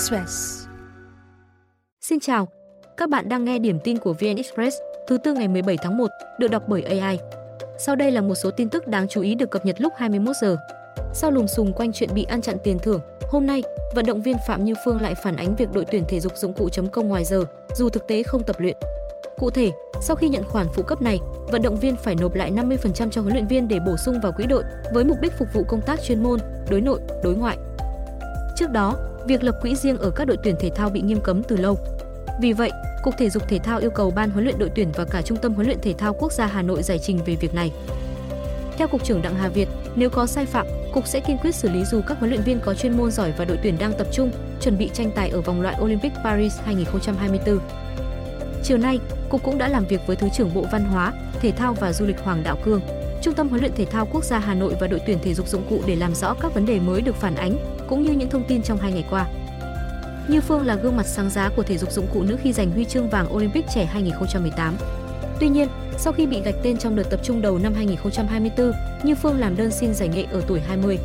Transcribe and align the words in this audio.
Express. 0.00 0.66
Xin 2.00 2.20
chào, 2.20 2.48
các 2.96 3.08
bạn 3.08 3.28
đang 3.28 3.44
nghe 3.44 3.58
điểm 3.58 3.78
tin 3.84 3.98
của 3.98 4.12
VN 4.12 4.36
Express 4.36 4.76
thứ 5.08 5.18
tư 5.18 5.34
ngày 5.34 5.48
17 5.48 5.76
tháng 5.76 5.98
1, 5.98 6.06
được 6.38 6.50
đọc 6.50 6.62
bởi 6.68 6.82
AI. 6.82 7.18
Sau 7.78 7.96
đây 7.96 8.10
là 8.10 8.20
một 8.20 8.34
số 8.34 8.50
tin 8.50 8.68
tức 8.68 8.86
đáng 8.86 9.08
chú 9.08 9.20
ý 9.20 9.34
được 9.34 9.50
cập 9.50 9.66
nhật 9.66 9.80
lúc 9.80 9.92
21 9.96 10.36
giờ. 10.36 10.56
Sau 11.14 11.30
lùm 11.30 11.46
xùm 11.46 11.72
quanh 11.72 11.92
chuyện 11.92 12.10
bị 12.14 12.24
ăn 12.24 12.42
chặn 12.42 12.56
tiền 12.64 12.78
thưởng, 12.78 13.00
hôm 13.30 13.46
nay, 13.46 13.62
vận 13.94 14.06
động 14.06 14.22
viên 14.22 14.36
Phạm 14.46 14.64
Như 14.64 14.74
Phương 14.84 15.00
lại 15.00 15.14
phản 15.14 15.36
ánh 15.36 15.56
việc 15.56 15.72
đội 15.72 15.84
tuyển 15.84 16.04
thể 16.08 16.20
dục 16.20 16.36
dụng 16.36 16.52
cụ 16.52 16.68
chấm 16.68 16.88
công 16.88 17.08
ngoài 17.08 17.24
giờ, 17.24 17.44
dù 17.76 17.88
thực 17.88 18.08
tế 18.08 18.22
không 18.22 18.42
tập 18.46 18.56
luyện. 18.58 18.76
Cụ 19.38 19.50
thể, 19.50 19.70
sau 20.00 20.16
khi 20.16 20.28
nhận 20.28 20.44
khoản 20.44 20.66
phụ 20.74 20.82
cấp 20.82 21.02
này, 21.02 21.18
vận 21.52 21.62
động 21.62 21.76
viên 21.76 21.96
phải 21.96 22.14
nộp 22.14 22.34
lại 22.34 22.52
50% 22.52 23.10
cho 23.10 23.20
huấn 23.20 23.34
luyện 23.34 23.46
viên 23.46 23.68
để 23.68 23.80
bổ 23.86 23.96
sung 23.96 24.20
vào 24.22 24.32
quỹ 24.32 24.46
đội 24.46 24.64
với 24.94 25.04
mục 25.04 25.20
đích 25.20 25.32
phục 25.38 25.48
vụ 25.54 25.64
công 25.68 25.80
tác 25.86 26.02
chuyên 26.02 26.22
môn, 26.22 26.40
đối 26.70 26.80
nội, 26.80 27.00
đối 27.22 27.34
ngoại. 27.34 27.58
Trước 28.56 28.70
đó, 28.70 28.96
việc 29.26 29.42
lập 29.42 29.58
quỹ 29.62 29.74
riêng 29.74 29.98
ở 29.98 30.10
các 30.10 30.24
đội 30.24 30.36
tuyển 30.42 30.54
thể 30.60 30.70
thao 30.74 30.90
bị 30.90 31.00
nghiêm 31.00 31.20
cấm 31.20 31.42
từ 31.42 31.56
lâu. 31.56 31.78
Vì 32.40 32.52
vậy, 32.52 32.70
Cục 33.02 33.14
Thể 33.18 33.30
dục 33.30 33.48
Thể 33.48 33.58
thao 33.58 33.78
yêu 33.78 33.90
cầu 33.90 34.10
ban 34.10 34.30
huấn 34.30 34.44
luyện 34.44 34.58
đội 34.58 34.70
tuyển 34.74 34.92
và 34.94 35.04
cả 35.04 35.22
Trung 35.22 35.38
tâm 35.38 35.54
huấn 35.54 35.66
luyện 35.66 35.80
thể 35.80 35.92
thao 35.92 36.14
quốc 36.14 36.32
gia 36.32 36.46
Hà 36.46 36.62
Nội 36.62 36.82
giải 36.82 36.98
trình 36.98 37.18
về 37.26 37.34
việc 37.34 37.54
này. 37.54 37.72
Theo 38.76 38.88
cục 38.88 39.04
trưởng 39.04 39.22
Đặng 39.22 39.34
Hà 39.34 39.48
Việt, 39.48 39.68
nếu 39.94 40.10
có 40.10 40.26
sai 40.26 40.46
phạm, 40.46 40.66
cục 40.92 41.06
sẽ 41.06 41.20
kiên 41.20 41.38
quyết 41.38 41.54
xử 41.54 41.68
lý 41.68 41.84
dù 41.84 42.00
các 42.06 42.18
huấn 42.18 42.30
luyện 42.30 42.42
viên 42.42 42.60
có 42.60 42.74
chuyên 42.74 42.96
môn 42.96 43.10
giỏi 43.10 43.32
và 43.38 43.44
đội 43.44 43.58
tuyển 43.62 43.78
đang 43.78 43.92
tập 43.92 44.06
trung 44.12 44.30
chuẩn 44.60 44.78
bị 44.78 44.90
tranh 44.92 45.10
tài 45.14 45.30
ở 45.30 45.40
vòng 45.40 45.62
loại 45.62 45.76
Olympic 45.80 46.12
Paris 46.24 46.58
2024. 46.64 47.58
Chiều 48.62 48.78
nay, 48.78 48.98
cục 49.28 49.42
cũng 49.42 49.58
đã 49.58 49.68
làm 49.68 49.84
việc 49.84 50.00
với 50.06 50.16
Thứ 50.16 50.28
trưởng 50.36 50.54
Bộ 50.54 50.64
Văn 50.72 50.84
hóa, 50.84 51.12
Thể 51.40 51.52
thao 51.52 51.74
và 51.74 51.92
Du 51.92 52.06
lịch 52.06 52.20
Hoàng 52.20 52.42
Đạo 52.44 52.56
Cương, 52.64 52.80
Trung 53.22 53.34
tâm 53.34 53.48
huấn 53.48 53.60
luyện 53.60 53.72
thể 53.74 53.84
thao 53.84 54.06
quốc 54.12 54.24
gia 54.24 54.38
Hà 54.38 54.54
Nội 54.54 54.74
và 54.80 54.86
đội 54.86 55.00
tuyển 55.06 55.18
thể 55.22 55.34
dục 55.34 55.48
dụng 55.48 55.66
cụ 55.70 55.82
để 55.86 55.96
làm 55.96 56.14
rõ 56.14 56.34
các 56.34 56.54
vấn 56.54 56.66
đề 56.66 56.80
mới 56.80 57.02
được 57.02 57.16
phản 57.16 57.34
ánh 57.34 57.56
cũng 57.90 58.02
như 58.02 58.12
những 58.12 58.30
thông 58.30 58.44
tin 58.48 58.62
trong 58.62 58.78
hai 58.78 58.92
ngày 58.92 59.04
qua. 59.10 59.26
Như 60.28 60.40
Phương 60.40 60.66
là 60.66 60.74
gương 60.74 60.96
mặt 60.96 61.06
sáng 61.06 61.30
giá 61.30 61.50
của 61.56 61.62
thể 61.62 61.78
dục 61.78 61.92
dụng 61.92 62.06
cụ 62.14 62.22
nữ 62.22 62.36
khi 62.42 62.52
giành 62.52 62.70
huy 62.70 62.84
chương 62.84 63.08
vàng 63.08 63.34
Olympic 63.34 63.64
trẻ 63.74 63.84
2018. 63.84 64.76
Tuy 65.40 65.48
nhiên, 65.48 65.68
sau 65.98 66.12
khi 66.12 66.26
bị 66.26 66.40
gạch 66.40 66.54
tên 66.62 66.78
trong 66.78 66.96
đợt 66.96 67.02
tập 67.10 67.20
trung 67.22 67.42
đầu 67.42 67.58
năm 67.58 67.74
2024, 67.74 68.72
Như 69.02 69.14
Phương 69.14 69.40
làm 69.40 69.56
đơn 69.56 69.70
xin 69.70 69.94
giải 69.94 70.08
nghệ 70.08 70.24
ở 70.32 70.42
tuổi 70.46 70.60
20. 70.60 70.98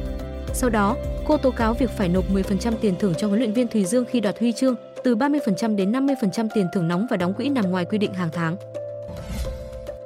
Sau 0.53 0.69
đó, 0.69 0.95
cô 1.27 1.37
tố 1.37 1.51
cáo 1.51 1.73
việc 1.73 1.89
phải 1.89 2.09
nộp 2.09 2.31
10% 2.31 2.73
tiền 2.81 2.95
thưởng 2.99 3.13
cho 3.17 3.27
huấn 3.27 3.39
luyện 3.39 3.53
viên 3.53 3.67
Thùy 3.67 3.85
Dương 3.85 4.05
khi 4.05 4.19
đoạt 4.19 4.39
huy 4.39 4.51
chương, 4.51 4.75
từ 5.03 5.15
30% 5.15 5.75
đến 5.75 5.91
50% 5.91 6.47
tiền 6.53 6.67
thưởng 6.73 6.87
nóng 6.87 7.07
và 7.09 7.17
đóng 7.17 7.33
quỹ 7.33 7.49
nằm 7.49 7.71
ngoài 7.71 7.85
quy 7.85 7.97
định 7.97 8.13
hàng 8.13 8.29
tháng. 8.33 8.57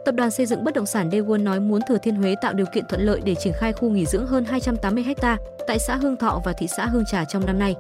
Tập 0.10 0.16
đoàn 0.16 0.32
xây 0.32 0.46
dựng 0.46 0.64
bất 0.64 0.74
động 0.74 0.86
sản 0.86 1.10
Daewon 1.10 1.44
nói 1.44 1.60
muốn 1.60 1.82
Thừa 1.88 1.98
Thiên 1.98 2.16
Huế 2.16 2.36
tạo 2.42 2.54
điều 2.54 2.66
kiện 2.74 2.86
thuận 2.86 3.02
lợi 3.02 3.22
để 3.26 3.36
triển 3.36 3.54
khai 3.54 3.74
khu 3.74 3.90
nghỉ 3.90 4.06
dưỡng 4.06 4.28
hơn 4.28 4.46
280 4.46 5.04
ha 5.22 5.38
tại 5.68 5.80
xã 5.80 5.96
Hương 5.96 6.18
Thọ 6.18 6.42
và 6.46 6.54
thị 6.54 6.68
xã 6.68 6.86
Hương 6.86 7.04
Trà 7.12 7.26
trong 7.26 7.46
năm 7.46 7.60
nay. 7.60 7.76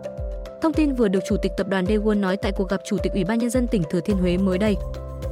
Thông 0.62 0.74
tin 0.74 0.94
vừa 0.94 1.08
được 1.08 1.20
Chủ 1.26 1.38
tịch 1.42 1.52
Tập 1.58 1.68
đoàn 1.68 1.86
Daewon 1.86 2.20
nói 2.20 2.38
tại 2.38 2.52
cuộc 2.52 2.70
gặp 2.70 2.82
Chủ 2.84 2.98
tịch 3.04 3.14
Ủy 3.14 3.24
ban 3.24 3.40
nhân 3.40 3.50
dân 3.50 3.68
tỉnh 3.68 3.84
Thừa 3.90 4.00
Thiên 4.02 4.18
Huế 4.18 4.38
mới 4.38 4.58
đây. 4.58 4.76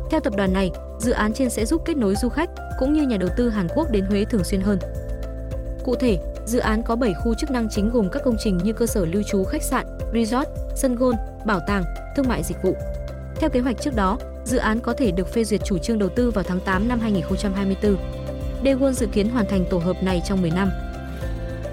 Theo 0.10 0.20
tập 0.20 0.34
đoàn 0.38 0.54
này, 0.54 0.72
dự 1.00 1.12
án 1.12 1.34
trên 1.34 1.50
sẽ 1.50 1.66
giúp 1.66 1.82
kết 1.86 1.98
nối 1.98 2.16
du 2.16 2.30
khách 2.30 2.50
cũng 2.80 2.94
như 2.94 3.04
nhà 3.04 3.18
đầu 3.18 3.30
tư 3.38 3.50
Hàn 3.50 3.68
Quốc 3.76 3.92
đến 3.92 4.06
Huế 4.06 4.26
thường 4.26 4.44
xuyên 4.44 4.62
hơn. 4.62 4.80
Cụ 5.84 5.96
thể, 5.96 6.18
dự 6.46 6.60
án 6.60 6.84
có 6.84 6.96
7 6.96 7.14
khu 7.14 7.34
chức 7.34 7.52
năng 7.52 7.70
chính 7.70 7.90
gồm 7.90 8.10
các 8.10 8.22
công 8.26 8.38
trình 8.40 8.58
như 8.64 8.74
cơ 8.74 8.86
sở 8.86 9.06
lưu 9.06 9.24
trú 9.24 9.44
khách 9.44 9.64
sạn, 9.64 9.86
resort, 10.14 10.48
sân 10.76 10.96
golf, 10.96 11.18
bảo 11.46 11.60
tàng, 11.68 11.84
thương 12.16 12.28
mại 12.28 12.44
dịch 12.44 12.58
vụ. 12.64 12.76
Theo 13.36 13.50
kế 13.50 13.60
hoạch 13.60 13.82
trước 13.82 13.96
đó, 13.96 14.18
dự 14.48 14.58
án 14.58 14.80
có 14.80 14.94
thể 14.94 15.12
được 15.12 15.34
phê 15.34 15.44
duyệt 15.44 15.62
chủ 15.66 15.78
trương 15.78 16.00
đầu 16.00 16.10
tư 16.10 16.32
vào 16.32 16.44
tháng 16.44 16.60
8 16.60 16.88
năm 16.88 17.00
2024. 17.00 17.98
Daewon 18.64 18.92
dự 18.92 19.08
kiến 19.08 19.30
hoàn 19.30 19.46
thành 19.46 19.66
tổ 19.70 19.78
hợp 19.78 20.04
này 20.04 20.22
trong 20.28 20.42
10 20.42 20.52
năm. 20.52 20.70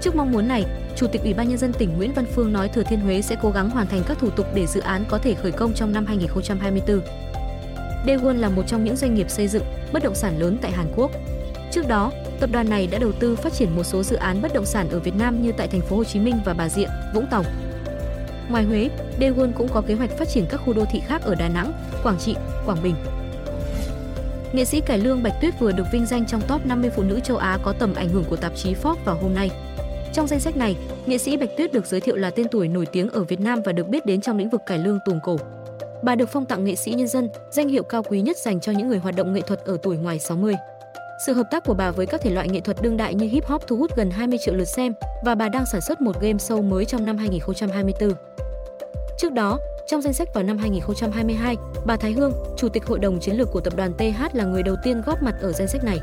Trước 0.01 0.15
mong 0.15 0.31
muốn 0.31 0.47
này, 0.47 0.65
Chủ 0.95 1.07
tịch 1.07 1.21
Ủy 1.21 1.33
ban 1.33 1.49
nhân 1.49 1.57
dân 1.57 1.73
tỉnh 1.73 1.97
Nguyễn 1.97 2.13
Văn 2.13 2.25
Phương 2.35 2.53
nói 2.53 2.69
Thừa 2.69 2.83
Thiên 2.83 2.99
Huế 2.99 3.21
sẽ 3.21 3.35
cố 3.41 3.51
gắng 3.51 3.69
hoàn 3.69 3.87
thành 3.87 4.03
các 4.07 4.19
thủ 4.19 4.29
tục 4.29 4.45
để 4.53 4.67
dự 4.67 4.81
án 4.81 5.05
có 5.09 5.17
thể 5.17 5.33
khởi 5.33 5.51
công 5.51 5.73
trong 5.73 5.93
năm 5.93 6.05
2024. 6.05 7.01
Daewon 8.05 8.39
là 8.39 8.49
một 8.49 8.63
trong 8.67 8.83
những 8.83 8.95
doanh 8.95 9.15
nghiệp 9.15 9.29
xây 9.29 9.47
dựng 9.47 9.63
bất 9.93 10.03
động 10.03 10.15
sản 10.15 10.39
lớn 10.39 10.57
tại 10.61 10.71
Hàn 10.71 10.87
Quốc. 10.95 11.11
Trước 11.71 11.87
đó, 11.87 12.11
tập 12.39 12.49
đoàn 12.53 12.69
này 12.69 12.87
đã 12.87 12.99
đầu 12.99 13.11
tư 13.11 13.35
phát 13.35 13.53
triển 13.53 13.75
một 13.75 13.83
số 13.83 14.03
dự 14.03 14.15
án 14.15 14.41
bất 14.41 14.53
động 14.53 14.65
sản 14.65 14.89
ở 14.89 14.99
Việt 14.99 15.15
Nam 15.15 15.41
như 15.41 15.51
tại 15.51 15.67
thành 15.67 15.81
phố 15.81 15.95
Hồ 15.95 16.03
Chí 16.03 16.19
Minh 16.19 16.35
và 16.45 16.53
Bà 16.53 16.69
Rịa, 16.69 16.87
Vũng 17.13 17.27
Tàu. 17.31 17.43
Ngoài 18.49 18.63
Huế, 18.63 18.89
Daewon 19.19 19.51
cũng 19.53 19.67
có 19.67 19.81
kế 19.81 19.93
hoạch 19.93 20.17
phát 20.17 20.29
triển 20.29 20.45
các 20.49 20.61
khu 20.65 20.73
đô 20.73 20.85
thị 20.91 21.01
khác 21.07 21.21
ở 21.21 21.35
Đà 21.35 21.49
Nẵng, 21.49 21.73
Quảng 22.03 22.17
Trị, 22.19 22.35
Quảng 22.65 22.83
Bình. 22.83 22.95
Nghệ 24.53 24.65
sĩ 24.65 24.81
cải 24.81 24.97
lương 24.97 25.23
Bạch 25.23 25.41
Tuyết 25.41 25.53
vừa 25.59 25.71
được 25.71 25.83
vinh 25.91 26.05
danh 26.05 26.25
trong 26.25 26.41
top 26.47 26.65
50 26.65 26.89
phụ 26.89 27.03
nữ 27.03 27.19
châu 27.19 27.37
Á 27.37 27.57
có 27.63 27.73
tầm 27.79 27.95
ảnh 27.95 28.09
hưởng 28.09 28.23
của 28.23 28.35
tạp 28.35 28.55
chí 28.55 28.73
Forbes 28.73 28.95
vào 29.05 29.17
hôm 29.21 29.33
nay. 29.33 29.49
Trong 30.13 30.27
danh 30.27 30.39
sách 30.39 30.57
này, 30.57 30.75
nghệ 31.05 31.17
sĩ 31.17 31.37
Bạch 31.37 31.49
Tuyết 31.57 31.73
được 31.73 31.85
giới 31.85 32.01
thiệu 32.01 32.15
là 32.15 32.29
tên 32.29 32.47
tuổi 32.51 32.67
nổi 32.67 32.85
tiếng 32.85 33.09
ở 33.09 33.23
Việt 33.23 33.39
Nam 33.39 33.61
và 33.65 33.71
được 33.71 33.87
biết 33.87 34.05
đến 34.05 34.21
trong 34.21 34.37
lĩnh 34.37 34.49
vực 34.49 34.61
cải 34.65 34.77
lương 34.77 34.99
tuồng 35.05 35.19
cổ. 35.23 35.37
Bà 36.03 36.15
được 36.15 36.29
phong 36.29 36.45
tặng 36.45 36.63
nghệ 36.63 36.75
sĩ 36.75 36.91
nhân 36.91 37.07
dân, 37.07 37.29
danh 37.51 37.67
hiệu 37.67 37.83
cao 37.83 38.03
quý 38.03 38.21
nhất 38.21 38.37
dành 38.37 38.59
cho 38.59 38.71
những 38.71 38.87
người 38.87 38.97
hoạt 38.97 39.15
động 39.15 39.33
nghệ 39.33 39.41
thuật 39.41 39.65
ở 39.65 39.77
tuổi 39.83 39.97
ngoài 39.97 40.19
60. 40.19 40.55
Sự 41.25 41.33
hợp 41.33 41.47
tác 41.51 41.63
của 41.65 41.73
bà 41.73 41.91
với 41.91 42.05
các 42.05 42.21
thể 42.21 42.29
loại 42.29 42.49
nghệ 42.49 42.59
thuật 42.59 42.81
đương 42.81 42.97
đại 42.97 43.15
như 43.15 43.27
hip 43.27 43.45
hop 43.45 43.67
thu 43.67 43.77
hút 43.77 43.95
gần 43.95 44.11
20 44.11 44.39
triệu 44.41 44.53
lượt 44.53 44.65
xem 44.65 44.93
và 45.25 45.35
bà 45.35 45.49
đang 45.49 45.65
sản 45.71 45.81
xuất 45.81 46.01
một 46.01 46.21
game 46.21 46.37
show 46.37 46.63
mới 46.63 46.85
trong 46.85 47.05
năm 47.05 47.17
2024. 47.17 48.11
Trước 49.17 49.33
đó, 49.33 49.59
trong 49.87 50.01
danh 50.01 50.13
sách 50.13 50.33
vào 50.33 50.43
năm 50.43 50.57
2022, 50.57 51.55
bà 51.85 51.97
Thái 51.97 52.11
Hương, 52.11 52.33
Chủ 52.57 52.69
tịch 52.69 52.85
Hội 52.85 52.99
đồng 52.99 53.19
Chiến 53.19 53.35
lược 53.35 53.51
của 53.51 53.59
tập 53.59 53.73
đoàn 53.77 53.93
TH 53.93 54.35
là 54.35 54.43
người 54.43 54.63
đầu 54.63 54.75
tiên 54.83 55.01
góp 55.05 55.23
mặt 55.23 55.35
ở 55.41 55.51
danh 55.51 55.67
sách 55.67 55.83
này. 55.83 55.99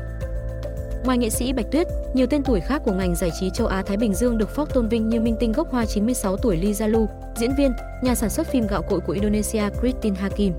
Ngoài 1.05 1.17
nghệ 1.17 1.29
sĩ 1.29 1.53
Bạch 1.53 1.71
Tuyết, 1.71 1.87
nhiều 2.13 2.27
tên 2.27 2.43
tuổi 2.43 2.59
khác 2.59 2.81
của 2.85 2.91
ngành 2.91 3.15
giải 3.15 3.31
trí 3.39 3.49
châu 3.49 3.67
Á 3.67 3.83
Thái 3.83 3.97
Bình 3.97 4.13
Dương 4.13 4.37
được 4.37 4.49
Fox 4.55 4.65
tôn 4.65 4.87
vinh 4.87 5.09
như 5.09 5.21
minh 5.21 5.35
tinh 5.39 5.51
gốc 5.51 5.71
Hoa 5.71 5.85
96 5.85 6.37
tuổi 6.37 6.57
Lee 6.57 6.71
Jalu, 6.71 7.07
diễn 7.35 7.55
viên, 7.57 7.73
nhà 8.01 8.15
sản 8.15 8.29
xuất 8.29 8.47
phim 8.47 8.67
gạo 8.67 8.81
cội 8.81 8.99
của 8.99 9.13
Indonesia 9.13 9.63
Christine 9.81 10.19
Hakim. 10.19 10.53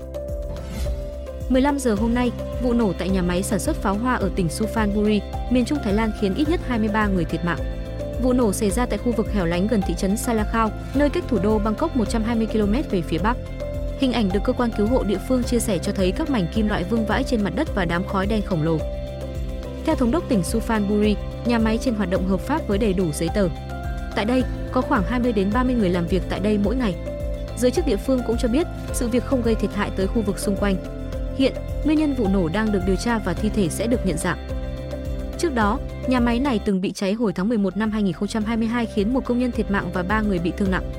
15 1.49 1.79
giờ 1.79 1.95
hôm 1.95 2.13
nay, 2.13 2.31
vụ 2.63 2.73
nổ 2.73 2.93
tại 2.99 3.09
nhà 3.09 3.21
máy 3.21 3.43
sản 3.43 3.59
xuất 3.59 3.75
pháo 3.75 3.97
hoa 3.97 4.15
ở 4.15 4.29
tỉnh 4.35 4.49
Suphanburi, 4.49 5.21
miền 5.51 5.65
Trung 5.65 5.79
Thái 5.83 5.93
Lan 5.93 6.11
khiến 6.21 6.33
ít 6.35 6.49
nhất 6.49 6.59
23 6.67 7.07
người 7.07 7.25
thiệt 7.25 7.45
mạng. 7.45 7.74
Vụ 8.21 8.33
nổ 8.33 8.53
xảy 8.53 8.71
ra 8.71 8.85
tại 8.85 8.99
khu 8.99 9.11
vực 9.11 9.33
hẻo 9.33 9.45
lánh 9.45 9.67
gần 9.67 9.81
thị 9.87 9.93
trấn 9.97 10.17
Salakau, 10.17 10.71
nơi 10.93 11.09
cách 11.09 11.23
thủ 11.27 11.39
đô 11.43 11.59
Bangkok 11.59 11.95
120 11.95 12.47
km 12.47 12.73
về 12.89 13.01
phía 13.01 13.17
bắc. 13.17 13.37
Hình 13.99 14.13
ảnh 14.13 14.29
được 14.33 14.39
cơ 14.43 14.53
quan 14.53 14.69
cứu 14.77 14.87
hộ 14.87 15.03
địa 15.03 15.17
phương 15.27 15.43
chia 15.43 15.59
sẻ 15.59 15.77
cho 15.77 15.91
thấy 15.91 16.11
các 16.11 16.29
mảnh 16.29 16.47
kim 16.53 16.67
loại 16.67 16.83
vương 16.83 17.05
vãi 17.05 17.23
trên 17.23 17.43
mặt 17.43 17.53
đất 17.55 17.75
và 17.75 17.85
đám 17.85 18.03
khói 18.07 18.27
đen 18.27 18.41
khổng 18.41 18.63
lồ. 18.63 18.77
Theo 19.85 19.95
thống 19.95 20.11
đốc 20.11 20.29
tỉnh 20.29 20.41
Sufanburi, 20.41 21.15
nhà 21.45 21.59
máy 21.59 21.77
trên 21.81 21.93
hoạt 21.93 22.09
động 22.09 22.27
hợp 22.27 22.39
pháp 22.39 22.67
với 22.67 22.77
đầy 22.77 22.93
đủ 22.93 23.11
giấy 23.13 23.29
tờ. 23.35 23.49
Tại 24.15 24.25
đây, 24.25 24.43
có 24.71 24.81
khoảng 24.81 25.03
20 25.03 25.31
đến 25.31 25.49
30 25.53 25.75
người 25.75 25.89
làm 25.89 26.07
việc 26.07 26.23
tại 26.29 26.39
đây 26.39 26.57
mỗi 26.57 26.75
ngày. 26.75 26.95
Giới 27.57 27.71
chức 27.71 27.85
địa 27.85 27.97
phương 27.97 28.21
cũng 28.27 28.37
cho 28.37 28.47
biết, 28.47 28.67
sự 28.93 29.07
việc 29.07 29.23
không 29.23 29.41
gây 29.41 29.55
thiệt 29.55 29.73
hại 29.73 29.91
tới 29.95 30.07
khu 30.07 30.21
vực 30.21 30.39
xung 30.39 30.55
quanh. 30.55 30.75
Hiện, 31.37 31.53
nguyên 31.85 31.97
nhân 31.97 32.13
vụ 32.13 32.27
nổ 32.27 32.47
đang 32.47 32.71
được 32.71 32.81
điều 32.87 32.95
tra 32.95 33.17
và 33.17 33.33
thi 33.33 33.49
thể 33.49 33.69
sẽ 33.69 33.87
được 33.87 34.05
nhận 34.05 34.17
dạng. 34.17 34.54
Trước 35.37 35.55
đó, 35.55 35.79
nhà 36.07 36.19
máy 36.19 36.39
này 36.39 36.59
từng 36.65 36.81
bị 36.81 36.91
cháy 36.91 37.13
hồi 37.13 37.33
tháng 37.33 37.49
11 37.49 37.77
năm 37.77 37.91
2022 37.91 38.85
khiến 38.85 39.13
một 39.13 39.25
công 39.25 39.39
nhân 39.39 39.51
thiệt 39.51 39.71
mạng 39.71 39.89
và 39.93 40.03
ba 40.03 40.21
người 40.21 40.39
bị 40.39 40.51
thương 40.57 40.71
nặng. 40.71 40.91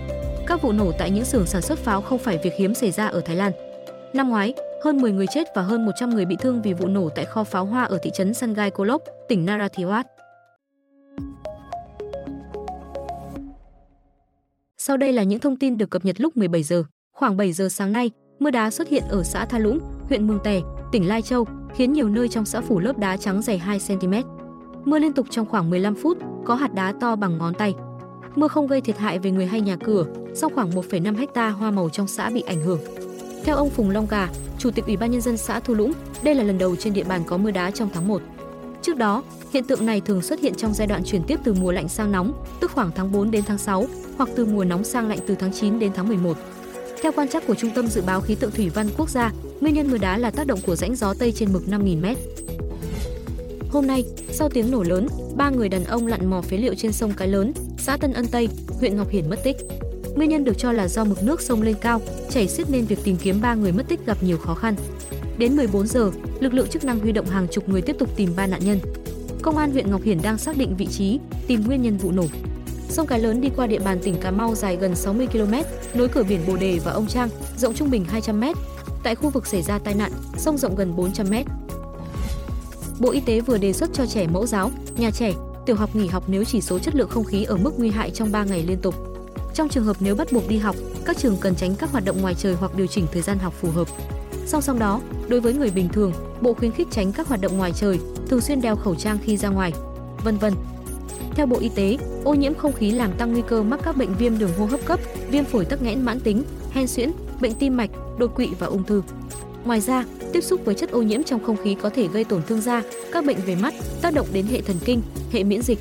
Các 0.46 0.62
vụ 0.62 0.72
nổ 0.72 0.92
tại 0.98 1.10
những 1.10 1.24
xưởng 1.24 1.46
sản 1.46 1.62
xuất 1.62 1.78
pháo 1.78 2.02
không 2.02 2.18
phải 2.18 2.38
việc 2.42 2.52
hiếm 2.58 2.74
xảy 2.74 2.90
ra 2.90 3.06
ở 3.06 3.20
Thái 3.20 3.36
Lan. 3.36 3.52
Năm 4.14 4.28
ngoái, 4.28 4.54
hơn 4.84 5.00
10 5.00 5.12
người 5.12 5.26
chết 5.26 5.48
và 5.54 5.62
hơn 5.62 5.86
100 5.86 6.10
người 6.10 6.24
bị 6.24 6.36
thương 6.40 6.62
vì 6.62 6.72
vụ 6.72 6.86
nổ 6.86 7.08
tại 7.08 7.24
kho 7.24 7.44
pháo 7.44 7.64
hoa 7.64 7.84
ở 7.84 7.98
thị 8.02 8.10
trấn 8.14 8.34
Sangai 8.34 8.70
Kolok, 8.70 9.02
tỉnh 9.28 9.46
Narathiwat. 9.46 10.04
Sau 14.78 14.96
đây 14.96 15.12
là 15.12 15.22
những 15.22 15.40
thông 15.40 15.56
tin 15.56 15.78
được 15.78 15.90
cập 15.90 16.04
nhật 16.04 16.20
lúc 16.20 16.36
17 16.36 16.62
giờ. 16.62 16.84
Khoảng 17.12 17.36
7 17.36 17.52
giờ 17.52 17.68
sáng 17.68 17.92
nay, 17.92 18.10
mưa 18.38 18.50
đá 18.50 18.70
xuất 18.70 18.88
hiện 18.88 19.02
ở 19.08 19.22
xã 19.22 19.44
Tha 19.44 19.58
Lũng, 19.58 19.78
huyện 20.08 20.26
Mường 20.26 20.40
Tè, 20.44 20.60
tỉnh 20.92 21.08
Lai 21.08 21.22
Châu, 21.22 21.46
khiến 21.76 21.92
nhiều 21.92 22.08
nơi 22.08 22.28
trong 22.28 22.44
xã 22.44 22.60
phủ 22.60 22.78
lớp 22.78 22.98
đá 22.98 23.16
trắng 23.16 23.42
dày 23.42 23.58
2 23.58 23.78
cm. 23.88 24.12
Mưa 24.84 24.98
liên 24.98 25.12
tục 25.12 25.26
trong 25.30 25.46
khoảng 25.46 25.70
15 25.70 25.94
phút, 25.94 26.18
có 26.44 26.54
hạt 26.54 26.74
đá 26.74 26.94
to 27.00 27.16
bằng 27.16 27.38
ngón 27.38 27.54
tay. 27.54 27.74
Mưa 28.34 28.48
không 28.48 28.66
gây 28.66 28.80
thiệt 28.80 28.98
hại 28.98 29.18
về 29.18 29.30
người 29.30 29.46
hay 29.46 29.60
nhà 29.60 29.76
cửa, 29.76 30.06
Sau 30.34 30.50
khoảng 30.54 30.70
1,5 30.70 31.16
hecta 31.16 31.50
hoa 31.50 31.70
màu 31.70 31.88
trong 31.88 32.06
xã 32.06 32.30
bị 32.30 32.40
ảnh 32.40 32.60
hưởng. 32.60 32.80
Theo 33.44 33.56
ông 33.56 33.70
Phùng 33.70 33.90
Long 33.90 34.06
Gà, 34.10 34.28
Chủ 34.58 34.70
tịch 34.70 34.86
Ủy 34.86 34.96
ban 34.96 35.10
nhân 35.10 35.20
dân 35.20 35.36
xã 35.36 35.60
Thu 35.60 35.74
Lũng, 35.74 35.92
đây 36.22 36.34
là 36.34 36.42
lần 36.42 36.58
đầu 36.58 36.76
trên 36.76 36.92
địa 36.92 37.04
bàn 37.04 37.22
có 37.26 37.36
mưa 37.36 37.50
đá 37.50 37.70
trong 37.70 37.88
tháng 37.94 38.08
1. 38.08 38.22
Trước 38.82 38.96
đó, 38.96 39.22
hiện 39.52 39.64
tượng 39.64 39.86
này 39.86 40.00
thường 40.00 40.22
xuất 40.22 40.40
hiện 40.40 40.54
trong 40.54 40.74
giai 40.74 40.86
đoạn 40.86 41.02
chuyển 41.04 41.22
tiếp 41.22 41.40
từ 41.44 41.54
mùa 41.54 41.72
lạnh 41.72 41.88
sang 41.88 42.12
nóng, 42.12 42.32
tức 42.60 42.70
khoảng 42.70 42.90
tháng 42.94 43.12
4 43.12 43.30
đến 43.30 43.44
tháng 43.46 43.58
6, 43.58 43.86
hoặc 44.16 44.28
từ 44.36 44.44
mùa 44.44 44.64
nóng 44.64 44.84
sang 44.84 45.08
lạnh 45.08 45.18
từ 45.26 45.34
tháng 45.34 45.52
9 45.52 45.78
đến 45.78 45.92
tháng 45.94 46.08
11. 46.08 46.36
Theo 47.02 47.12
quan 47.12 47.28
trắc 47.28 47.46
của 47.46 47.54
Trung 47.54 47.70
tâm 47.74 47.86
Dự 47.86 48.02
báo 48.06 48.20
Khí 48.20 48.34
tượng 48.34 48.50
Thủy 48.50 48.68
văn 48.68 48.88
Quốc 48.96 49.10
gia, 49.10 49.32
nguyên 49.60 49.74
nhân 49.74 49.90
mưa 49.90 49.98
đá 49.98 50.18
là 50.18 50.30
tác 50.30 50.46
động 50.46 50.60
của 50.66 50.76
rãnh 50.76 50.94
gió 50.94 51.14
Tây 51.14 51.32
trên 51.32 51.52
mực 51.52 51.62
5.000m. 51.66 52.14
Hôm 53.70 53.86
nay, 53.86 54.04
sau 54.30 54.48
tiếng 54.48 54.70
nổ 54.70 54.82
lớn, 54.82 55.08
ba 55.36 55.50
người 55.50 55.68
đàn 55.68 55.84
ông 55.84 56.06
lặn 56.06 56.26
mò 56.26 56.40
phế 56.40 56.56
liệu 56.56 56.74
trên 56.74 56.92
sông 56.92 57.12
Cái 57.16 57.28
Lớn, 57.28 57.52
xã 57.78 57.96
Tân 57.96 58.12
Ân 58.12 58.26
Tây, 58.26 58.48
huyện 58.80 58.96
Ngọc 58.96 59.08
Hiển 59.10 59.30
mất 59.30 59.38
tích. 59.44 59.56
Nguyên 60.14 60.30
nhân 60.30 60.44
được 60.44 60.58
cho 60.58 60.72
là 60.72 60.88
do 60.88 61.04
mực 61.04 61.22
nước 61.22 61.40
sông 61.40 61.62
lên 61.62 61.74
cao, 61.80 62.00
chảy 62.30 62.48
xiết 62.48 62.70
nên 62.70 62.84
việc 62.84 62.98
tìm 63.04 63.16
kiếm 63.16 63.40
ba 63.40 63.54
người 63.54 63.72
mất 63.72 63.88
tích 63.88 64.06
gặp 64.06 64.22
nhiều 64.22 64.38
khó 64.38 64.54
khăn. 64.54 64.74
Đến 65.38 65.56
14 65.56 65.86
giờ, 65.86 66.10
lực 66.40 66.54
lượng 66.54 66.68
chức 66.68 66.84
năng 66.84 66.98
huy 66.98 67.12
động 67.12 67.26
hàng 67.26 67.46
chục 67.50 67.68
người 67.68 67.82
tiếp 67.82 67.96
tục 67.98 68.08
tìm 68.16 68.30
ba 68.36 68.46
nạn 68.46 68.60
nhân. 68.64 68.78
Công 69.42 69.56
an 69.56 69.72
huyện 69.72 69.90
Ngọc 69.90 70.02
Hiển 70.02 70.18
đang 70.22 70.38
xác 70.38 70.56
định 70.56 70.76
vị 70.76 70.86
trí, 70.86 71.18
tìm 71.46 71.64
nguyên 71.66 71.82
nhân 71.82 71.96
vụ 71.96 72.12
nổ. 72.12 72.24
Sông 72.88 73.06
Cái 73.06 73.20
Lớn 73.20 73.40
đi 73.40 73.48
qua 73.56 73.66
địa 73.66 73.78
bàn 73.78 73.98
tỉnh 74.02 74.14
Cà 74.20 74.30
Mau 74.30 74.54
dài 74.54 74.76
gần 74.76 74.96
60 74.96 75.26
km, 75.26 75.54
nối 75.94 76.08
cửa 76.08 76.22
biển 76.22 76.40
Bồ 76.46 76.56
Đề 76.56 76.78
và 76.84 76.92
Ông 76.92 77.06
Trang, 77.06 77.28
rộng 77.56 77.74
trung 77.74 77.90
bình 77.90 78.04
200 78.04 78.40
m. 78.40 78.44
Tại 79.02 79.14
khu 79.14 79.30
vực 79.30 79.46
xảy 79.46 79.62
ra 79.62 79.78
tai 79.78 79.94
nạn, 79.94 80.12
sông 80.36 80.58
rộng 80.58 80.76
gần 80.76 80.96
400 80.96 81.30
mét 81.30 81.46
Bộ 82.98 83.10
Y 83.10 83.20
tế 83.20 83.40
vừa 83.40 83.58
đề 83.58 83.72
xuất 83.72 83.90
cho 83.92 84.06
trẻ 84.06 84.26
mẫu 84.26 84.46
giáo, 84.46 84.70
nhà 84.96 85.10
trẻ, 85.10 85.32
tiểu 85.66 85.76
học 85.76 85.96
nghỉ 85.96 86.06
học 86.06 86.24
nếu 86.26 86.44
chỉ 86.44 86.60
số 86.60 86.78
chất 86.78 86.94
lượng 86.94 87.08
không 87.08 87.24
khí 87.24 87.44
ở 87.44 87.56
mức 87.56 87.78
nguy 87.78 87.90
hại 87.90 88.10
trong 88.10 88.32
3 88.32 88.44
ngày 88.44 88.62
liên 88.62 88.78
tục. 88.82 88.94
Trong 89.54 89.68
trường 89.68 89.84
hợp 89.84 89.96
nếu 90.00 90.14
bắt 90.14 90.32
buộc 90.32 90.48
đi 90.48 90.58
học, 90.58 90.76
các 91.04 91.18
trường 91.18 91.36
cần 91.40 91.54
tránh 91.54 91.74
các 91.74 91.92
hoạt 91.92 92.04
động 92.04 92.20
ngoài 92.20 92.34
trời 92.34 92.54
hoặc 92.54 92.76
điều 92.76 92.86
chỉnh 92.86 93.06
thời 93.12 93.22
gian 93.22 93.38
học 93.38 93.54
phù 93.60 93.70
hợp. 93.70 93.88
Song 94.46 94.62
song 94.62 94.78
đó, 94.78 95.00
đối 95.28 95.40
với 95.40 95.54
người 95.54 95.70
bình 95.70 95.88
thường, 95.88 96.12
Bộ 96.40 96.54
khuyến 96.54 96.72
khích 96.72 96.88
tránh 96.90 97.12
các 97.12 97.28
hoạt 97.28 97.40
động 97.40 97.56
ngoài 97.56 97.72
trời, 97.72 97.98
thường 98.28 98.40
xuyên 98.40 98.60
đeo 98.60 98.76
khẩu 98.76 98.94
trang 98.94 99.18
khi 99.24 99.36
ra 99.36 99.48
ngoài, 99.48 99.72
vân 100.24 100.38
vân. 100.38 100.54
Theo 101.34 101.46
Bộ 101.46 101.56
Y 101.60 101.68
tế, 101.68 101.98
ô 102.24 102.34
nhiễm 102.34 102.54
không 102.54 102.72
khí 102.72 102.90
làm 102.90 103.12
tăng 103.12 103.32
nguy 103.32 103.42
cơ 103.48 103.62
mắc 103.62 103.80
các 103.84 103.96
bệnh 103.96 104.14
viêm 104.14 104.38
đường 104.38 104.50
hô 104.58 104.64
hấp 104.64 104.80
cấp, 104.84 105.00
viêm 105.30 105.44
phổi 105.44 105.64
tắc 105.64 105.82
nghẽn 105.82 106.02
mãn 106.02 106.20
tính, 106.20 106.42
hen 106.70 106.86
suyễn, 106.86 107.12
bệnh 107.40 107.54
tim 107.54 107.76
mạch, 107.76 107.90
đột 108.18 108.34
quỵ 108.34 108.48
và 108.58 108.66
ung 108.66 108.84
thư. 108.84 109.02
Ngoài 109.64 109.80
ra, 109.80 110.04
tiếp 110.32 110.40
xúc 110.40 110.60
với 110.64 110.74
chất 110.74 110.90
ô 110.90 111.02
nhiễm 111.02 111.22
trong 111.22 111.44
không 111.44 111.56
khí 111.56 111.76
có 111.82 111.90
thể 111.90 112.08
gây 112.08 112.24
tổn 112.24 112.42
thương 112.48 112.60
da, 112.60 112.82
các 113.12 113.24
bệnh 113.24 113.38
về 113.46 113.56
mắt, 113.56 113.74
tác 114.02 114.14
động 114.14 114.26
đến 114.32 114.46
hệ 114.46 114.60
thần 114.60 114.76
kinh, 114.84 115.02
hệ 115.32 115.44
miễn 115.44 115.62
dịch. 115.62 115.78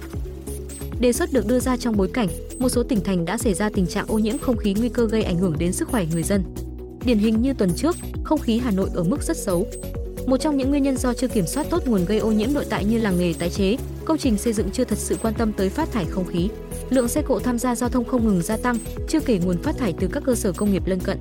Đề 1.00 1.14
xuất 1.14 1.34
được 1.34 1.48
đưa 1.48 1.60
ra 1.60 1.78
trong 1.78 1.98
bối 1.98 2.10
cảnh 2.14 2.28
một 2.60 2.70
số 2.70 2.84
tỉnh 2.84 3.02
thành 3.02 3.26
đã 3.26 3.38
xảy 3.38 3.54
ra 3.54 3.70
tình 3.70 3.88
trạng 3.88 4.06
ô 4.08 4.20
nhiễm 4.20 4.38
không 4.38 4.58
khí 4.58 4.74
nguy 4.78 4.90
cơ 4.90 5.08
gây 5.08 5.24
ảnh 5.24 5.38
hưởng 5.38 5.56
đến 5.60 5.74
sức 5.74 5.88
khỏe 5.88 6.06
người 6.12 6.24
dân. 6.24 6.44
Điển 7.06 7.18
hình 7.18 7.42
như 7.42 7.54
tuần 7.54 7.70
trước, 7.76 7.96
không 8.24 8.40
khí 8.40 8.58
Hà 8.58 8.72
Nội 8.72 8.90
ở 8.94 9.04
mức 9.04 9.24
rất 9.24 9.38
xấu. 9.38 9.68
Một 10.28 10.38
trong 10.38 10.58
những 10.58 10.70
nguyên 10.70 10.84
nhân 10.84 10.98
do 10.98 11.14
chưa 11.14 11.28
kiểm 11.28 11.48
soát 11.48 11.68
tốt 11.70 11.88
nguồn 11.88 12.06
gây 12.06 12.18
ô 12.18 12.32
nhiễm 12.32 12.54
nội 12.54 12.66
tại 12.70 12.86
như 12.86 12.98
làng 12.98 13.20
nghề 13.20 13.34
tái 13.40 13.50
chế, 13.50 13.78
công 14.06 14.18
trình 14.18 14.38
xây 14.38 14.54
dựng 14.54 14.70
chưa 14.74 14.84
thật 14.84 14.98
sự 14.98 15.18
quan 15.22 15.34
tâm 15.34 15.52
tới 15.54 15.70
phát 15.70 15.92
thải 15.92 16.06
không 16.06 16.26
khí. 16.26 16.50
Lượng 16.90 17.08
xe 17.08 17.22
cộ 17.22 17.40
tham 17.40 17.60
gia 17.60 17.76
giao 17.76 17.90
thông 17.90 18.06
không 18.06 18.28
ngừng 18.28 18.42
gia 18.42 18.58
tăng, 18.58 18.78
chưa 19.08 19.20
kể 19.20 19.40
nguồn 19.46 19.58
phát 19.58 19.78
thải 19.78 19.94
từ 20.00 20.08
các 20.12 20.24
cơ 20.26 20.36
sở 20.36 20.52
công 20.52 20.72
nghiệp 20.72 20.84
lân 20.86 21.00
cận. 21.00 21.18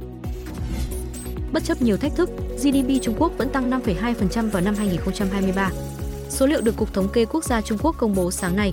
Bất 1.55 1.65
chấp 1.65 1.83
nhiều 1.83 1.97
thách 1.97 2.15
thức, 2.17 2.31
GDP 2.57 3.03
Trung 3.03 3.15
Quốc 3.19 3.33
vẫn 3.39 3.49
tăng 3.49 3.71
5,2% 3.71 4.51
vào 4.51 4.63
năm 4.63 4.75
2023. 4.75 5.71
Số 6.29 6.47
liệu 6.47 6.61
được 6.61 6.77
Cục 6.77 6.95
Thống 6.95 7.09
kê 7.09 7.25
Quốc 7.25 7.45
gia 7.45 7.61
Trung 7.61 7.79
Quốc 7.83 7.95
công 7.99 8.15
bố 8.15 8.31
sáng 8.31 8.57
nay. 8.57 8.73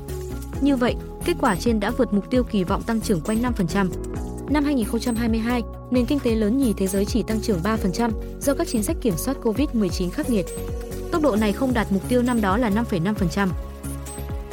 Như 0.61 0.75
vậy, 0.75 0.95
kết 1.25 1.33
quả 1.41 1.55
trên 1.55 1.79
đã 1.79 1.91
vượt 1.91 2.13
mục 2.13 2.29
tiêu 2.29 2.43
kỳ 2.43 2.63
vọng 2.63 2.83
tăng 2.83 3.01
trưởng 3.01 3.21
quanh 3.21 3.41
5%. 3.41 3.87
Năm 4.49 4.63
2022, 4.65 5.61
nền 5.91 6.05
kinh 6.05 6.19
tế 6.19 6.35
lớn 6.35 6.57
nhì 6.57 6.73
thế 6.73 6.87
giới 6.87 7.05
chỉ 7.05 7.23
tăng 7.23 7.41
trưởng 7.41 7.59
3% 7.63 8.11
do 8.41 8.53
các 8.53 8.67
chính 8.67 8.83
sách 8.83 8.97
kiểm 9.01 9.17
soát 9.17 9.37
Covid-19 9.43 10.09
khắc 10.09 10.29
nghiệt. 10.29 10.45
Tốc 11.11 11.21
độ 11.21 11.35
này 11.35 11.53
không 11.53 11.73
đạt 11.73 11.91
mục 11.91 12.09
tiêu 12.09 12.21
năm 12.21 12.41
đó 12.41 12.57
là 12.57 12.69
5,5%. 12.69 13.47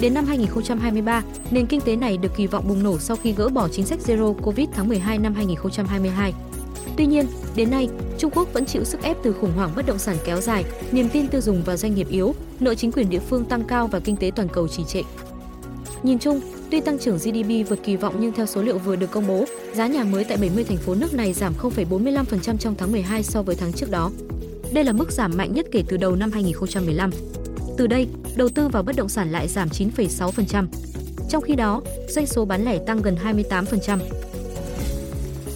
Đến 0.00 0.14
năm 0.14 0.24
2023, 0.26 1.22
nền 1.50 1.66
kinh 1.66 1.80
tế 1.80 1.96
này 1.96 2.16
được 2.18 2.36
kỳ 2.36 2.46
vọng 2.46 2.64
bùng 2.68 2.82
nổ 2.82 2.98
sau 2.98 3.16
khi 3.16 3.32
gỡ 3.32 3.48
bỏ 3.48 3.68
chính 3.68 3.86
sách 3.86 3.98
Zero 4.06 4.34
Covid 4.34 4.68
tháng 4.72 4.88
12 4.88 5.18
năm 5.18 5.34
2022. 5.34 6.34
Tuy 6.98 7.06
nhiên, 7.06 7.26
đến 7.56 7.70
nay, 7.70 7.88
Trung 8.18 8.30
Quốc 8.34 8.52
vẫn 8.52 8.64
chịu 8.64 8.84
sức 8.84 9.02
ép 9.02 9.16
từ 9.22 9.32
khủng 9.32 9.52
hoảng 9.56 9.70
bất 9.76 9.86
động 9.86 9.98
sản 9.98 10.16
kéo 10.24 10.40
dài, 10.40 10.64
niềm 10.92 11.08
tin 11.08 11.28
tiêu 11.28 11.40
dùng 11.40 11.62
và 11.66 11.76
doanh 11.76 11.94
nghiệp 11.94 12.08
yếu, 12.10 12.34
nợ 12.60 12.74
chính 12.74 12.92
quyền 12.92 13.10
địa 13.10 13.18
phương 13.18 13.44
tăng 13.44 13.64
cao 13.64 13.86
và 13.86 14.00
kinh 14.00 14.16
tế 14.16 14.30
toàn 14.36 14.48
cầu 14.48 14.68
trì 14.68 14.84
trệ. 14.84 15.02
Nhìn 16.02 16.18
chung, 16.18 16.40
tuy 16.70 16.80
tăng 16.80 16.98
trưởng 16.98 17.16
GDP 17.16 17.68
vượt 17.68 17.78
kỳ 17.84 17.96
vọng 17.96 18.14
nhưng 18.20 18.32
theo 18.32 18.46
số 18.46 18.62
liệu 18.62 18.78
vừa 18.78 18.96
được 18.96 19.10
công 19.10 19.26
bố, 19.26 19.44
giá 19.74 19.86
nhà 19.86 20.04
mới 20.04 20.24
tại 20.24 20.36
70 20.36 20.64
thành 20.64 20.76
phố 20.76 20.94
nước 20.94 21.14
này 21.14 21.32
giảm 21.32 21.54
0,45% 21.62 22.56
trong 22.56 22.74
tháng 22.78 22.92
12 22.92 23.22
so 23.22 23.42
với 23.42 23.56
tháng 23.56 23.72
trước 23.72 23.90
đó. 23.90 24.10
Đây 24.72 24.84
là 24.84 24.92
mức 24.92 25.12
giảm 25.12 25.32
mạnh 25.36 25.54
nhất 25.54 25.66
kể 25.72 25.84
từ 25.88 25.96
đầu 25.96 26.16
năm 26.16 26.32
2015. 26.32 27.10
Từ 27.76 27.86
đây, 27.86 28.06
đầu 28.36 28.48
tư 28.48 28.68
vào 28.68 28.82
bất 28.82 28.96
động 28.96 29.08
sản 29.08 29.32
lại 29.32 29.48
giảm 29.48 29.68
9,6%. 29.68 30.66
Trong 31.28 31.42
khi 31.42 31.54
đó, 31.54 31.82
doanh 32.08 32.26
số 32.26 32.44
bán 32.44 32.64
lẻ 32.64 32.78
tăng 32.78 33.02
gần 33.02 33.16
28%. 33.24 33.98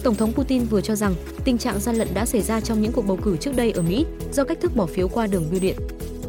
Tổng 0.03 0.15
thống 0.15 0.33
Putin 0.33 0.63
vừa 0.63 0.81
cho 0.81 0.95
rằng 0.95 1.15
tình 1.43 1.57
trạng 1.57 1.79
gian 1.79 1.95
lận 1.95 2.07
đã 2.13 2.25
xảy 2.25 2.41
ra 2.41 2.61
trong 2.61 2.81
những 2.81 2.91
cuộc 2.91 3.07
bầu 3.07 3.17
cử 3.23 3.37
trước 3.37 3.55
đây 3.55 3.71
ở 3.71 3.81
Mỹ 3.81 4.05
do 4.33 4.43
cách 4.43 4.57
thức 4.61 4.75
bỏ 4.75 4.85
phiếu 4.85 5.07
qua 5.07 5.27
đường 5.27 5.45
bưu 5.51 5.59
điện. 5.59 5.75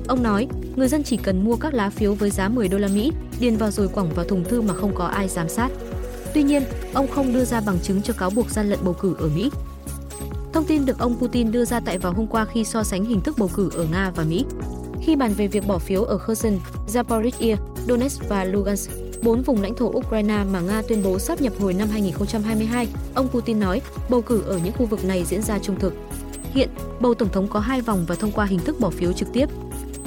Ông 0.09 0.23
nói, 0.23 0.47
người 0.77 0.89
dân 0.89 1.03
chỉ 1.03 1.17
cần 1.17 1.45
mua 1.45 1.57
các 1.57 1.75
lá 1.75 1.91
phiếu 1.91 2.15
với 2.15 2.31
giá 2.31 2.49
10 2.49 2.69
đô 2.69 2.79
la 2.79 2.89
Mỹ, 2.89 3.13
điền 3.41 3.57
vào 3.57 3.71
rồi 3.71 3.89
quẳng 3.89 4.15
vào 4.15 4.25
thùng 4.25 4.45
thư 4.45 4.61
mà 4.61 4.75
không 4.75 4.95
có 4.95 5.05
ai 5.05 5.29
giám 5.29 5.49
sát. 5.49 5.69
Tuy 6.35 6.43
nhiên, 6.43 6.63
ông 6.93 7.09
không 7.09 7.33
đưa 7.33 7.45
ra 7.45 7.61
bằng 7.61 7.79
chứng 7.83 8.03
cho 8.03 8.15
cáo 8.19 8.31
buộc 8.31 8.51
gian 8.51 8.71
lận 8.71 8.79
bầu 8.85 8.95
cử 8.95 9.15
ở 9.19 9.29
Mỹ. 9.35 9.51
Thông 10.53 10.65
tin 10.65 10.87
được 10.87 10.99
ông 10.99 11.17
Putin 11.21 11.53
đưa 11.53 11.65
ra 11.65 11.81
tại 11.81 11.99
vào 11.99 12.13
hôm 12.13 12.27
qua 12.27 12.45
khi 12.45 12.65
so 12.65 12.83
sánh 12.83 13.05
hình 13.05 13.21
thức 13.21 13.39
bầu 13.39 13.51
cử 13.55 13.71
ở 13.75 13.87
Nga 13.93 14.13
và 14.17 14.25
Mỹ. 14.25 14.45
Khi 15.03 15.17
bàn 15.17 15.35
về 15.35 15.47
việc 15.47 15.67
bỏ 15.67 15.79
phiếu 15.79 16.05
ở 16.05 16.19
Kherson, 16.19 16.59
Zaporizhia, 16.93 17.57
Donetsk 17.89 18.29
và 18.29 18.45
Lugansk, 18.45 18.91
bốn 19.25 19.43
vùng 19.43 19.63
lãnh 19.63 19.75
thổ 19.75 19.87
Ukraine 19.87 20.45
mà 20.53 20.61
Nga 20.61 20.83
tuyên 20.89 21.03
bố 21.03 21.19
sắp 21.19 21.41
nhập 21.41 21.53
hồi 21.59 21.75
năm 21.75 21.89
2022, 21.89 22.89
ông 23.15 23.29
Putin 23.29 23.61
nói 23.61 23.81
bầu 24.11 24.23
cử 24.23 24.43
ở 24.43 24.61
những 24.65 24.73
khu 24.73 24.87
vực 24.87 25.05
này 25.05 25.25
diễn 25.25 25.43
ra 25.43 25.59
trung 25.59 25.79
thực. 25.79 25.95
Hiện, 26.53 26.69
bầu 27.01 27.15
tổng 27.15 27.29
thống 27.29 27.49
có 27.49 27.61
hai 27.61 27.81
vòng 27.81 28.05
và 28.09 28.15
thông 28.15 28.33
qua 28.33 28.45
hình 28.45 28.59
thức 28.59 28.81
bỏ 28.81 28.91
phiếu 28.91 29.13
trực 29.13 29.29
tiếp. 29.33 29.49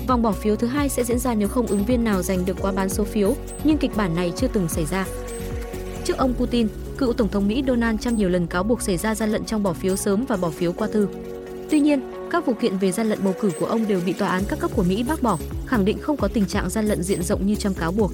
Vòng 0.07 0.21
bỏ 0.21 0.31
phiếu 0.31 0.55
thứ 0.55 0.67
hai 0.67 0.89
sẽ 0.89 1.03
diễn 1.03 1.19
ra 1.19 1.33
nếu 1.33 1.47
không 1.47 1.67
ứng 1.67 1.85
viên 1.85 2.03
nào 2.03 2.21
giành 2.21 2.45
được 2.45 2.57
quá 2.61 2.71
bán 2.71 2.89
số 2.89 3.03
phiếu, 3.03 3.35
nhưng 3.63 3.77
kịch 3.77 3.97
bản 3.97 4.15
này 4.15 4.33
chưa 4.35 4.47
từng 4.47 4.69
xảy 4.69 4.85
ra. 4.85 5.05
Trước 6.05 6.17
ông 6.17 6.33
Putin, 6.33 6.67
cựu 6.97 7.13
tổng 7.13 7.29
thống 7.29 7.47
Mỹ 7.47 7.63
Donald 7.67 7.99
Trump 7.99 8.17
nhiều 8.17 8.29
lần 8.29 8.47
cáo 8.47 8.63
buộc 8.63 8.81
xảy 8.81 8.97
ra 8.97 9.15
gian 9.15 9.31
lận 9.31 9.45
trong 9.45 9.63
bỏ 9.63 9.73
phiếu 9.73 9.95
sớm 9.95 10.25
và 10.27 10.37
bỏ 10.37 10.49
phiếu 10.49 10.71
qua 10.73 10.87
thư. 10.93 11.07
Tuy 11.69 11.79
nhiên, 11.79 12.01
các 12.31 12.45
vụ 12.45 12.53
kiện 12.53 12.77
về 12.77 12.91
gian 12.91 13.09
lận 13.09 13.23
bầu 13.23 13.33
cử 13.41 13.51
của 13.59 13.65
ông 13.65 13.87
đều 13.87 14.01
bị 14.05 14.13
tòa 14.13 14.29
án 14.29 14.43
các 14.47 14.59
cấp 14.59 14.71
của 14.75 14.83
Mỹ 14.83 15.03
bác 15.07 15.21
bỏ, 15.23 15.37
khẳng 15.65 15.85
định 15.85 15.97
không 16.01 16.17
có 16.17 16.27
tình 16.27 16.45
trạng 16.45 16.69
gian 16.69 16.85
lận 16.85 17.03
diện 17.03 17.23
rộng 17.23 17.47
như 17.47 17.55
Trump 17.55 17.77
cáo 17.77 17.91
buộc. 17.91 18.11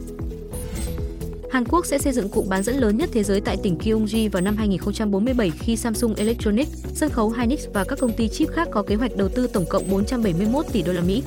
Hàn 1.53 1.65
Quốc 1.65 1.85
sẽ 1.85 1.97
xây 1.97 2.13
dựng 2.13 2.29
cụm 2.29 2.49
bán 2.49 2.63
dẫn 2.63 2.77
lớn 2.77 2.97
nhất 2.97 3.09
thế 3.13 3.23
giới 3.23 3.41
tại 3.41 3.57
tỉnh 3.63 3.77
Gyeonggi 3.83 4.31
vào 4.31 4.41
năm 4.41 4.57
2047 4.57 5.49
khi 5.49 5.75
Samsung 5.75 6.15
Electronics, 6.15 6.85
sân 6.93 7.09
khấu 7.09 7.29
Hynix 7.29 7.59
và 7.73 7.83
các 7.83 7.99
công 7.99 8.13
ty 8.13 8.27
chip 8.27 8.49
khác 8.49 8.67
có 8.71 8.83
kế 8.83 8.95
hoạch 8.95 9.15
đầu 9.15 9.29
tư 9.29 9.47
tổng 9.47 9.65
cộng 9.69 9.89
471 9.89 10.65
tỷ 10.71 10.81
đô 10.81 10.93
la 10.93 11.01
Mỹ. 11.01 11.23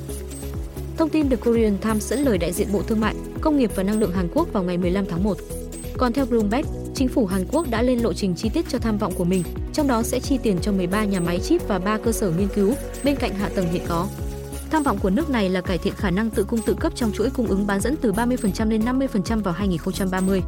Thông 0.96 1.08
tin 1.08 1.28
được 1.28 1.40
Korean 1.40 1.78
Times 1.78 2.10
dẫn 2.10 2.20
lời 2.24 2.38
đại 2.38 2.52
diện 2.52 2.68
Bộ 2.72 2.82
Thương 2.82 3.00
mại, 3.00 3.14
Công 3.40 3.58
nghiệp 3.58 3.70
và 3.76 3.82
Năng 3.82 4.00
lượng 4.00 4.12
Hàn 4.12 4.28
Quốc 4.34 4.52
vào 4.52 4.62
ngày 4.62 4.78
15 4.78 5.04
tháng 5.06 5.24
1. 5.24 5.36
Còn 5.96 6.12
theo 6.12 6.26
Bloomberg, 6.26 6.66
chính 6.94 7.08
phủ 7.08 7.26
Hàn 7.26 7.44
Quốc 7.52 7.70
đã 7.70 7.82
lên 7.82 7.98
lộ 7.98 8.12
trình 8.12 8.34
chi 8.34 8.48
tiết 8.48 8.64
cho 8.68 8.78
tham 8.78 8.98
vọng 8.98 9.12
của 9.16 9.24
mình, 9.24 9.42
trong 9.72 9.86
đó 9.86 10.02
sẽ 10.02 10.20
chi 10.20 10.38
tiền 10.42 10.58
cho 10.62 10.72
13 10.72 11.04
nhà 11.04 11.20
máy 11.20 11.40
chip 11.40 11.68
và 11.68 11.78
3 11.78 11.98
cơ 11.98 12.12
sở 12.12 12.30
nghiên 12.30 12.48
cứu 12.54 12.74
bên 13.04 13.16
cạnh 13.16 13.34
hạ 13.34 13.48
tầng 13.54 13.72
hiện 13.72 13.82
có. 13.88 14.08
Tham 14.70 14.82
vọng 14.82 14.98
của 15.02 15.10
nước 15.10 15.30
này 15.30 15.48
là 15.50 15.60
cải 15.60 15.78
thiện 15.78 15.94
khả 15.94 16.10
năng 16.10 16.30
tự 16.30 16.44
cung 16.44 16.60
tự 16.66 16.74
cấp 16.80 16.92
trong 16.96 17.12
chuỗi 17.12 17.30
cung 17.30 17.46
ứng 17.46 17.66
bán 17.66 17.80
dẫn 17.80 17.96
từ 17.96 18.12
30% 18.12 18.70
lên 18.70 18.80
50% 18.80 19.42
vào 19.42 19.54
2030. 19.54 20.42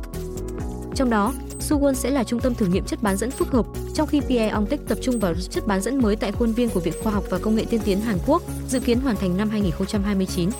Trong 0.94 1.10
đó, 1.10 1.34
Suwon 1.60 1.94
sẽ 1.94 2.10
là 2.10 2.24
trung 2.24 2.40
tâm 2.40 2.54
thử 2.54 2.66
nghiệm 2.66 2.84
chất 2.84 3.02
bán 3.02 3.16
dẫn 3.16 3.30
phức 3.30 3.48
hợp, 3.48 3.66
trong 3.94 4.06
khi 4.06 4.20
Pyeongtaek 4.20 4.88
tập 4.88 4.98
trung 5.02 5.18
vào 5.18 5.34
chất 5.50 5.66
bán 5.66 5.80
dẫn 5.80 6.02
mới 6.02 6.16
tại 6.16 6.32
khuôn 6.32 6.52
viên 6.52 6.68
của 6.68 6.80
Viện 6.80 6.94
Khoa 7.02 7.12
học 7.12 7.24
và 7.30 7.38
Công 7.38 7.56
nghệ 7.56 7.64
tiên 7.70 7.80
tiến 7.84 8.00
Hàn 8.00 8.18
Quốc, 8.26 8.42
dự 8.68 8.80
kiến 8.80 9.00
hoàn 9.00 9.16
thành 9.16 9.36
năm 9.36 9.50
2029. 9.50 10.50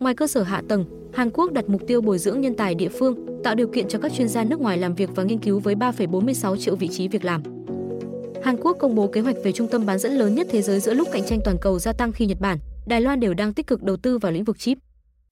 Ngoài 0.00 0.14
cơ 0.14 0.26
sở 0.26 0.42
hạ 0.42 0.62
tầng, 0.68 1.10
Hàn 1.14 1.30
Quốc 1.30 1.52
đặt 1.52 1.68
mục 1.68 1.80
tiêu 1.86 2.00
bồi 2.00 2.18
dưỡng 2.18 2.40
nhân 2.40 2.54
tài 2.54 2.74
địa 2.74 2.88
phương, 2.98 3.42
tạo 3.44 3.54
điều 3.54 3.68
kiện 3.68 3.88
cho 3.88 3.98
các 3.98 4.12
chuyên 4.12 4.28
gia 4.28 4.44
nước 4.44 4.60
ngoài 4.60 4.78
làm 4.78 4.94
việc 4.94 5.10
và 5.14 5.22
nghiên 5.22 5.38
cứu 5.38 5.60
với 5.60 5.74
3,46 5.74 6.56
triệu 6.56 6.76
vị 6.76 6.88
trí 6.88 7.08
việc 7.08 7.24
làm. 7.24 7.55
Hàn 8.46 8.56
Quốc 8.56 8.76
công 8.80 8.94
bố 8.94 9.08
kế 9.08 9.20
hoạch 9.20 9.36
về 9.44 9.52
trung 9.52 9.68
tâm 9.68 9.86
bán 9.86 9.98
dẫn 9.98 10.12
lớn 10.12 10.34
nhất 10.34 10.46
thế 10.50 10.62
giới 10.62 10.80
giữa 10.80 10.94
lúc 10.94 11.08
cạnh 11.12 11.24
tranh 11.26 11.38
toàn 11.44 11.56
cầu 11.60 11.78
gia 11.78 11.92
tăng 11.92 12.12
khi 12.12 12.26
Nhật 12.26 12.40
Bản, 12.40 12.58
Đài 12.86 13.00
Loan 13.00 13.20
đều 13.20 13.34
đang 13.34 13.54
tích 13.54 13.66
cực 13.66 13.82
đầu 13.82 13.96
tư 13.96 14.18
vào 14.18 14.32
lĩnh 14.32 14.44
vực 14.44 14.58
chip. 14.58 14.78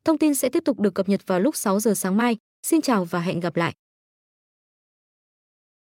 Thông 0.05 0.19
tin 0.19 0.35
sẽ 0.35 0.49
tiếp 0.49 0.63
tục 0.65 0.81
được 0.81 0.95
cập 0.95 1.09
nhật 1.09 1.21
vào 1.27 1.41
lúc 1.41 1.57
6 1.57 1.81
giờ 1.81 1.95
sáng 1.95 2.17
mai. 2.17 2.37
Xin 2.67 2.81
chào 2.81 3.05
và 3.05 3.21
hẹn 3.21 3.41
gặp 3.41 3.57
lại. 3.57 3.75